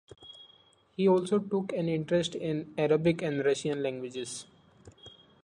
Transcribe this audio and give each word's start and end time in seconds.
He 0.97 1.07
also 1.07 1.37
took 1.37 1.73
an 1.73 1.87
interest 1.87 2.33
in 2.33 2.73
Arabic 2.75 3.21
and 3.21 3.45
Russian 3.45 3.83
languages. 3.83 4.47